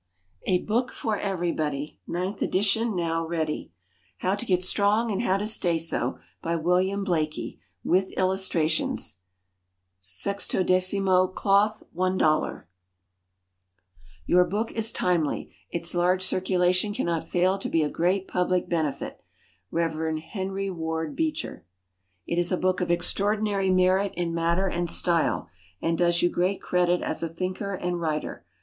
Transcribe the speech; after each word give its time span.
_A 0.46 0.60
BOOK 0.62 0.90
FOR 0.92 1.18
EVERYBODY. 1.18 2.00
Ninth 2.06 2.40
Edition 2.40 2.96
now 2.96 3.26
Ready. 3.26 3.70
=HOW 4.20 4.34
TO 4.34 4.46
GET 4.46 4.62
STRONG, 4.62 5.10
AND 5.12 5.20
HOW 5.20 5.36
TO 5.36 5.46
STAY 5.46 5.78
SO.= 5.78 6.18
By 6.40 6.56
WILLIAM 6.56 7.04
BLAIKIE. 7.04 7.60
With 7.84 8.10
Illustrations. 8.16 9.18
16mo, 10.02 11.34
Cloth, 11.34 11.82
$1.00. 11.94 12.64
Your 14.24 14.46
book 14.46 14.72
is 14.72 14.90
timely. 14.94 15.54
Its 15.68 15.94
large 15.94 16.22
circulation 16.22 16.94
cannot 16.94 17.28
fail 17.28 17.58
to 17.58 17.68
be 17.68 17.82
of 17.82 17.92
great 17.92 18.26
public 18.26 18.70
benefit. 18.70 19.22
Rev. 19.70 20.16
HENRY 20.18 20.70
WARD 20.70 21.14
BEECHER. 21.14 21.66
It 22.26 22.38
is 22.38 22.50
a 22.50 22.56
book 22.56 22.80
of 22.80 22.90
extraordinary 22.90 23.68
merit 23.68 24.14
in 24.14 24.32
matter 24.32 24.66
and 24.66 24.88
style, 24.88 25.48
and 25.82 25.98
does 25.98 26.22
you 26.22 26.30
great 26.30 26.62
credit 26.62 27.02
as 27.02 27.22
a 27.22 27.28
thinker 27.28 27.74
and 27.74 28.00
writer. 28.00 28.46